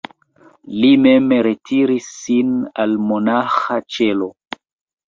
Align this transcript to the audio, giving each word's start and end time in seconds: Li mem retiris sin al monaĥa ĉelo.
Li 0.77 0.89
mem 1.03 1.27
retiris 1.49 2.09
sin 2.23 2.51
al 2.87 2.97
monaĥa 3.13 3.81
ĉelo. 3.99 4.35